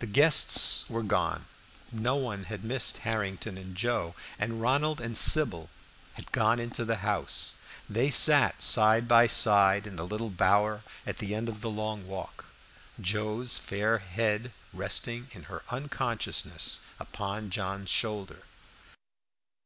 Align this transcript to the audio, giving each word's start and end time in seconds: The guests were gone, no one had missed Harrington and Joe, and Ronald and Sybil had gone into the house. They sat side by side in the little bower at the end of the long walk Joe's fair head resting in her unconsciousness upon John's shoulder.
The 0.00 0.06
guests 0.06 0.84
were 0.90 1.02
gone, 1.02 1.46
no 1.90 2.16
one 2.16 2.44
had 2.44 2.62
missed 2.62 2.98
Harrington 2.98 3.56
and 3.56 3.74
Joe, 3.74 4.14
and 4.38 4.60
Ronald 4.60 5.00
and 5.00 5.16
Sybil 5.16 5.70
had 6.16 6.30
gone 6.32 6.60
into 6.60 6.84
the 6.84 6.96
house. 6.96 7.54
They 7.88 8.10
sat 8.10 8.60
side 8.60 9.08
by 9.08 9.26
side 9.26 9.86
in 9.86 9.96
the 9.96 10.06
little 10.06 10.28
bower 10.28 10.84
at 11.06 11.16
the 11.16 11.34
end 11.34 11.48
of 11.48 11.62
the 11.62 11.70
long 11.70 12.06
walk 12.06 12.44
Joe's 13.00 13.56
fair 13.56 13.96
head 14.00 14.52
resting 14.74 15.28
in 15.32 15.44
her 15.44 15.62
unconsciousness 15.70 16.80
upon 17.00 17.48
John's 17.48 17.88
shoulder. 17.88 18.42